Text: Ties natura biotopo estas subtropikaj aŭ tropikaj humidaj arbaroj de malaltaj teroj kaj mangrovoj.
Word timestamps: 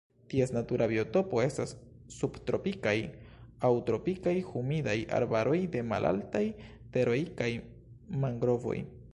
Ties 0.31 0.51
natura 0.53 0.85
biotopo 0.91 1.41
estas 1.47 1.73
subtropikaj 2.15 2.95
aŭ 3.69 3.71
tropikaj 3.89 4.35
humidaj 4.49 4.97
arbaroj 5.19 5.57
de 5.77 5.85
malaltaj 5.93 6.45
teroj 6.97 7.19
kaj 7.43 7.51
mangrovoj. 8.25 8.77